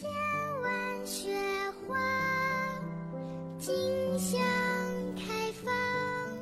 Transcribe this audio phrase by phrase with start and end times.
[0.00, 0.08] 千
[0.62, 0.70] 万
[1.04, 1.28] 雪
[1.88, 1.96] 花
[3.58, 3.74] 竞
[4.16, 4.38] 相
[5.16, 5.74] 开放。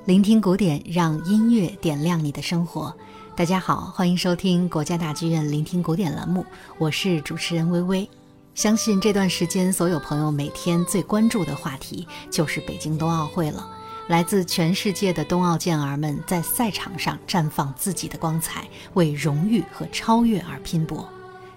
[0.04, 2.94] 聆听古典，让音乐点亮你的生活。
[3.34, 6.44] 大家好，欢迎收听国家大剧院聆听古典栏目，
[6.76, 8.06] 我是主持人微微。
[8.54, 13.66] 相信这段时间，所有朋友每天最关注的话题就是北京冬奥会了。
[14.08, 21.08] 来自全世界的冬奥健儿们在赛场上绽放自己的光彩，为荣誉和超越而拼搏。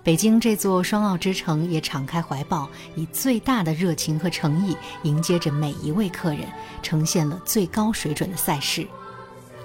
[0.09, 8.87] 北京这座双奥之城也敞开怀抱，以最大的热情和诚意迎接着每一位客人，呈现了最高水准的赛事。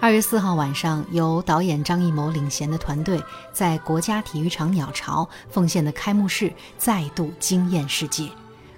[0.00, 3.18] 二月四号晚上，由导演张艺谋领衔的团队
[3.54, 8.28] 在国家体育场鸟巢奉献的开幕式再度惊艳世界，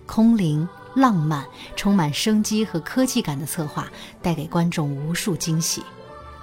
[0.07, 0.69] 空灵。
[0.95, 1.45] 浪漫、
[1.77, 3.87] 充满生机和科技感的策划，
[4.23, 5.83] 带给观众无数惊喜。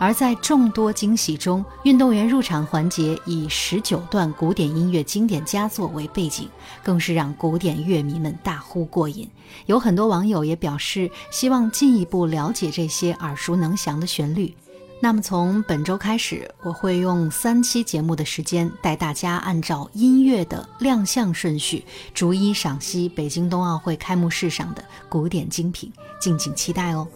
[0.04, 6.50] 而在众多惊喜中，运动员入场环节以十九段古典音乐经典佳作为背景，
[6.84, 9.26] 更是让古典乐迷们大呼过瘾。
[9.66, 14.54] 有很多网友也表示，希望进一步了解这些耳熟能详的旋律。
[15.00, 27.08] 那么从本周开始，我会用三期节目的时间，带大家按照音乐的亮相顺序，逐一赏析北京冬奥会开幕式上的古典精品，敬请期待哦。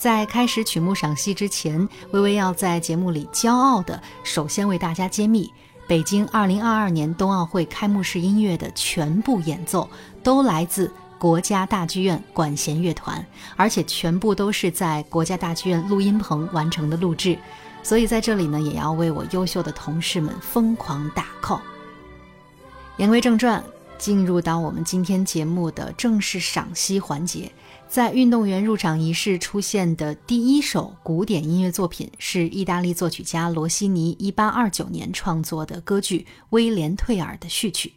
[0.00, 5.52] 在开始曲目赏析之前，微微要在节目里骄傲的首先为大家揭秘，
[5.86, 9.86] 北京2022年冬奥会开幕式音乐的全部演奏
[10.22, 10.90] 都来自。
[11.18, 13.22] 国家大剧院管弦乐团，
[13.54, 17.38] 而且全部都是在国家大剧院录音棚完成的录制，
[17.82, 21.60] 所以在这里呢，也要为我优秀的同事们疯狂打 call。
[22.96, 23.62] 言归正传，
[23.98, 27.52] 进入到我们今天节目的正式赏析环节，
[27.90, 37.92] 在运动员入场仪式出现的第一首古典音乐作品是意大利作曲家罗西尼1829年创作的歌剧《威廉·退尔》的序曲。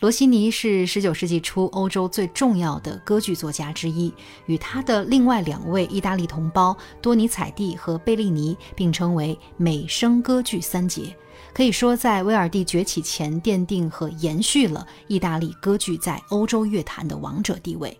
[0.00, 4.10] 罗西尼是19世纪初欧洲最重要的歌剧作家之一，
[4.46, 11.14] 与他的另外两位意大利同胞多尼采蒂和贝利尼并称为美声歌剧三杰，
[11.52, 17.94] 可以说在威尔第崛起前奠定和延续了意大利歌剧在欧洲乐坛的王者地位。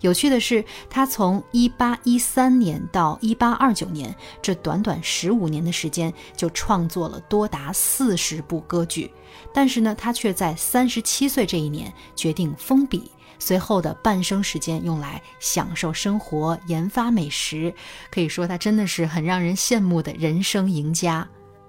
[0.00, 9.10] 有趣的是，他从1813年到1829年这短短十五年的时间，就创作了多达四十部歌剧。
[9.52, 17.72] 但是呢，他却在三十七岁这一年决定封笔，随后的半生时间用来享受生活、研发美食。
[18.10, 21.26] 可以说，他真的是很让人羡慕的人生赢家。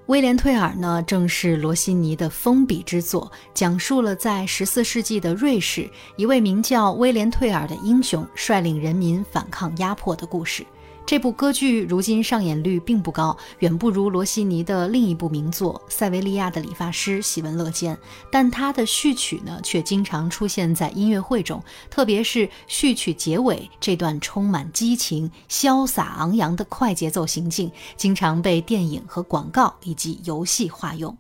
[0.08, 10.66] 威廉·退尔呢，正是罗西尼的封笔之作，讲述了在十四世纪的瑞士，一位名叫威廉·退尔的英雄率领人民反抗压迫的故事。
[11.08, 17.98] 这部歌剧如今上演率并不高，远不如罗西尼的另一部名作《塞维利亚的理发师》喜闻乐见。
[18.30, 31.18] 但它的序曲呢，却经常出现在音乐会中，特别是序曲结尾这段充满激情、潇洒昂扬的快节奏行进，经常被电影和广告以及游戏化用。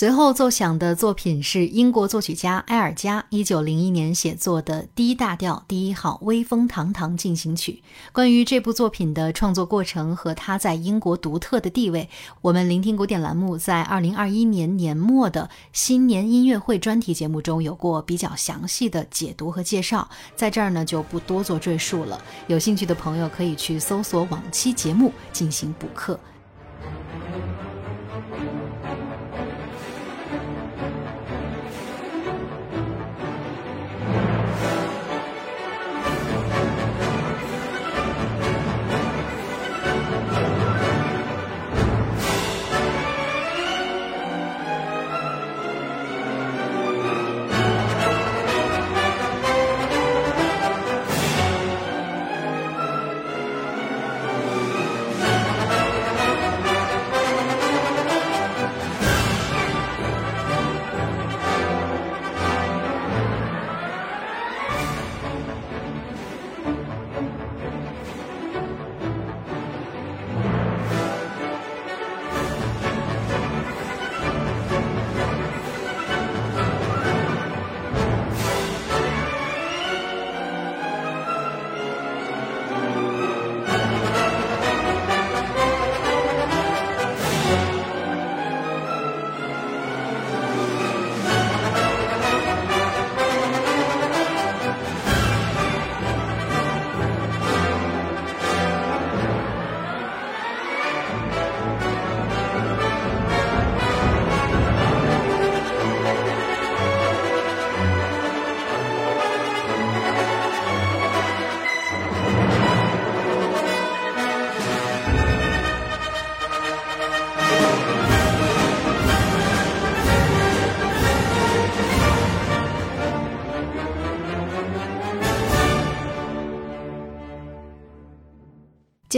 [0.00, 7.82] 随后奏响的作品是英国作曲家埃尔加一九零一年写作的 D 大调第一号威风堂堂进行曲。
[8.10, 12.08] 关于这部作品的创作过程和它在英国独特的地位，
[12.40, 22.18] 我们聆听古典栏目在二零二一年年末的新年音乐会专题节目中有过比较详细的解读和介绍，在这儿呢就不多做赘述了。
[22.46, 26.18] 有兴趣的朋友可以去搜索往期节目进行补课。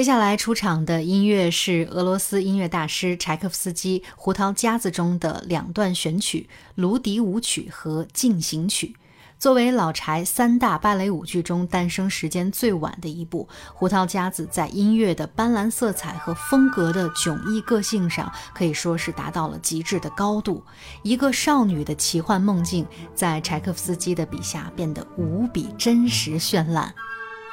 [0.03, 8.97] 接下来出场的音乐是俄罗斯音乐大师柴可夫斯基《胡桃夹子》中的两段选曲《芦笛舞曲》和《进行曲》。
[9.39, 20.65] 作为老柴三大芭蕾舞剧中诞生时间最晚的一部，《胡桃夹子》在音乐的斑斓色彩和风格的迥异个性上，可以说是达到了极致的高度。
[21.05, 26.89] 一个少女的奇幻梦境，在柴可夫斯基的笔下变得无比真实绚烂。《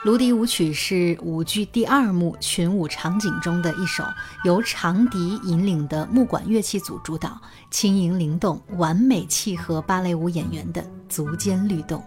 [0.04, 4.02] 芦笛舞曲》是舞剧第二幕群舞场景中的一首，
[4.46, 7.38] 由长笛引领的木管乐器组主导，
[7.70, 12.02] 轻盈灵动，完美契合芭蕾舞演员的足尖律动。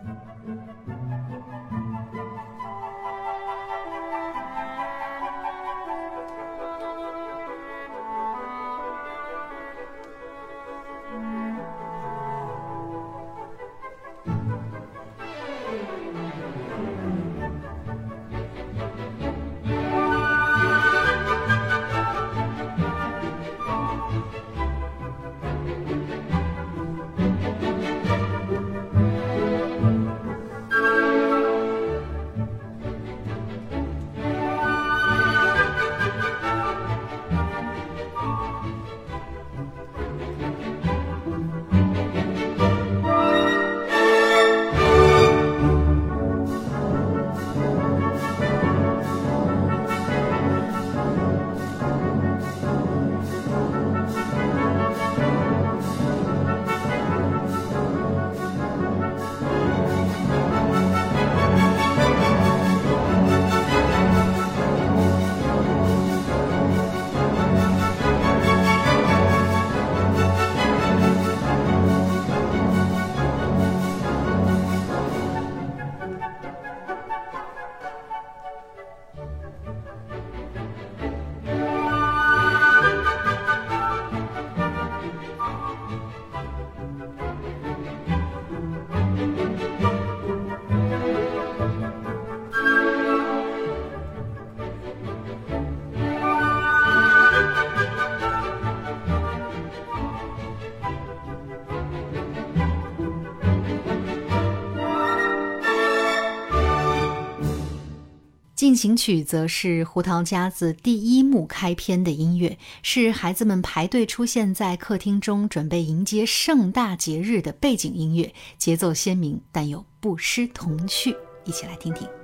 [108.82, 121.14] 行曲则是《胡桃夹子》第一幕开篇的音乐，是孩子们排队出现在客厅中，准备迎接盛大节日的背景音乐，节奏鲜明，但又不失童趣。
[121.44, 122.21] 一起来听听。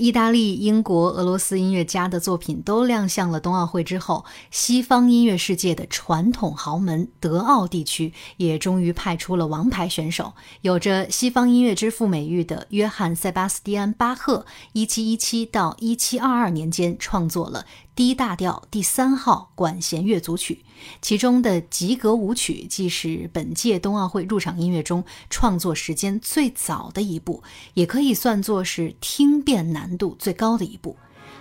[0.00, 10.32] 意大利、英国、俄罗斯音乐家的作品都亮相了冬奥会之后，西方音乐世界的传统豪门德奥地区也终于派出了王牌选手。
[10.62, 20.64] 有着“西方音乐之父”美誉的约翰·塞巴斯蒂安·巴赫一七一七到一七二二年间创作了 D 大调第三号管弦乐组曲，
[21.00, 27.42] 其中的吉格舞曲既是本届冬奥会入场音乐中创作时间最早的一部，
[27.74, 29.60] 也可以算作是听辨。
[29.70, 30.96] 难度最高的一部，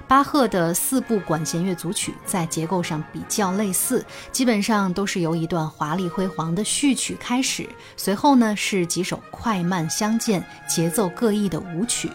[0.08, 12.12] 巴赫的四部管弦乐组曲在结构上比较类似，基本上都是由一段华丽辉煌的序曲开始，随后呢是几首快慢相间、节奏各异的舞曲。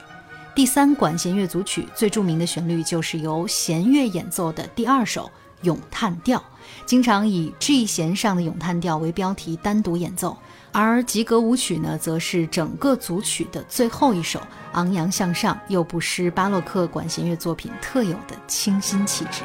[0.54, 5.28] 第三管弦乐组曲最著名的旋律就是由弦乐演奏的第二首
[5.62, 6.40] 咏叹调，
[6.86, 10.36] 经常以 G 弦上的咏叹调为标题单独演奏。
[10.70, 14.40] 而吉格舞曲呢，则是整个组曲的最后一首，
[14.74, 19.42] 昂扬向上，又不失巴洛克管弦乐作品特有的清新气质。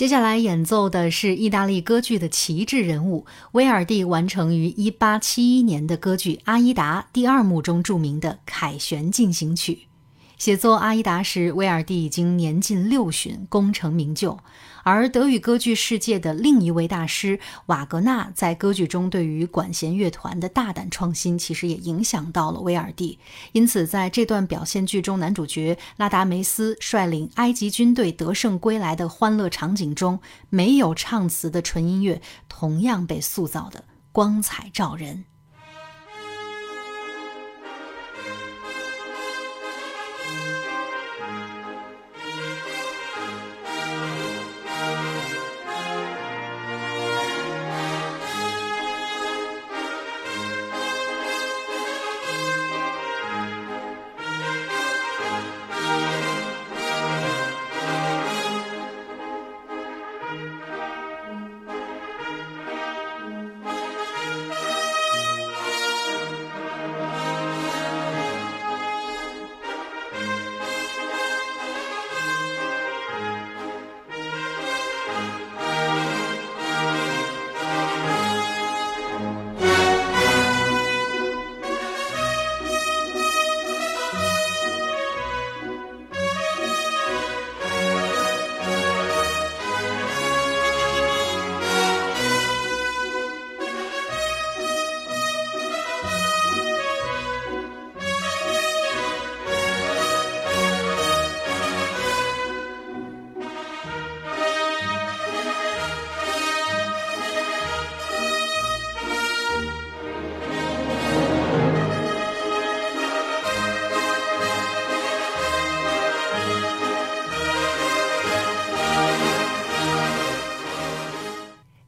[0.00, 9.80] 接下来演奏的是意大利歌剧的旗帜人物威尔第完成于一八七一年的歌剧《阿依达》第二幕中著名的凯旋进行曲。
[10.38, 14.38] 写作《阿依达》时，威尔第已经年近六旬，功成名就。
[14.82, 23.18] 而德语歌剧世界的另一位大师瓦格纳，在歌剧中对于管弦乐团的大胆创新，其实也影响到了威尔第。
[23.52, 35.24] 因此，在这段表现剧中，男主角拉达梅斯率领埃及军队得胜归来的欢乐场景中，没有唱词的纯音乐，同样被塑造的光彩照人。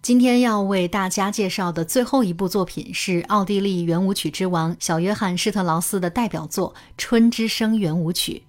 [0.02, 8.42] 今天要为大家介绍的最后一部作品是奥地利圆舞曲之王小约翰施特劳斯的代表作《春之声》圆舞曲。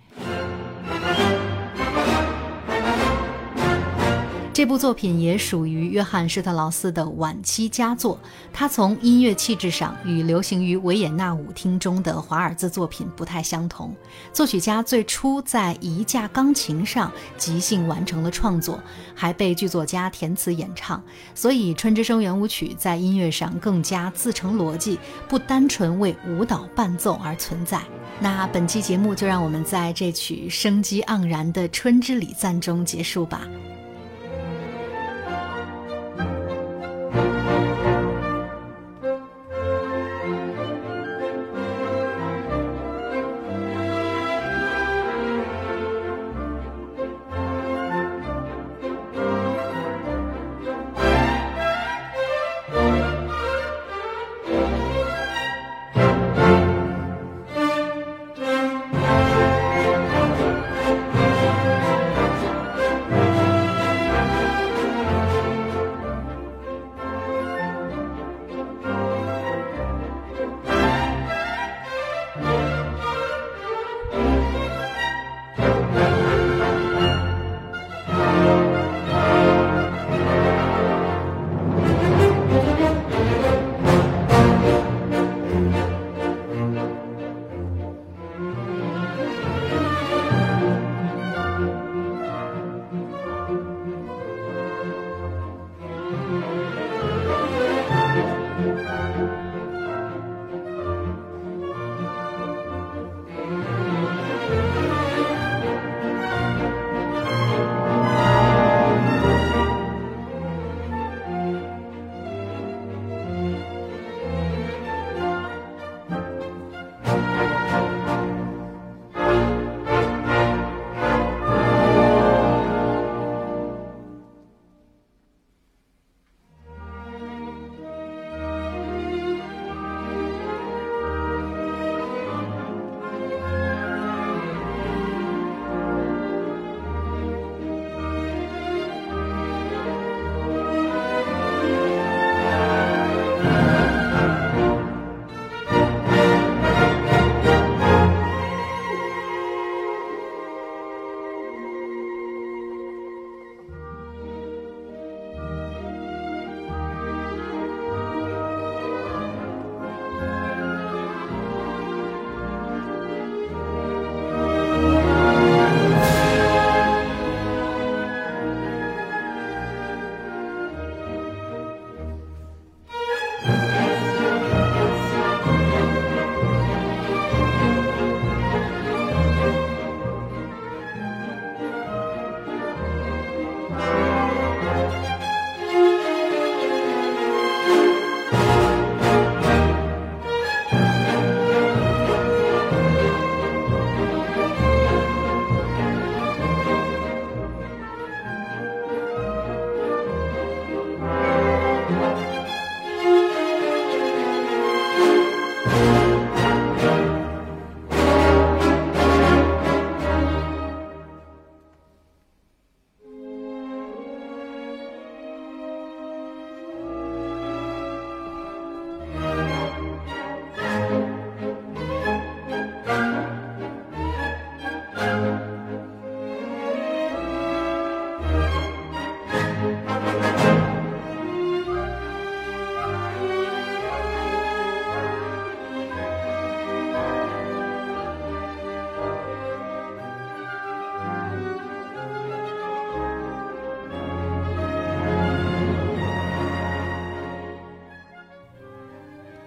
[4.54, 8.20] 这部作品也属于约翰施特劳斯的晚期佳作。
[8.54, 13.96] 他从音乐气质上与流行于维也纳舞厅中的华尔兹作品不太相同。
[14.32, 18.80] 作曲家最初在一架钢琴上即兴完成了创作，
[19.16, 21.02] 还被剧作家填词演唱，
[21.34, 27.82] 所以《春之声》圆舞曲在音乐上更加自成逻辑，不单纯为舞蹈伴奏而存在。
[28.20, 33.42] 那本期节目就让我们在这曲生机盎然的《春之礼赞》中结束吧。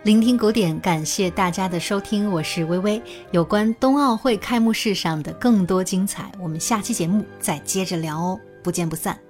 [0.06, 3.02] 聆听古典，感谢大家的收听，我是微微。
[3.32, 9.25] 有关冬奥会开幕式上的更多精彩，我们下期节目再接着聊哦，不见不散。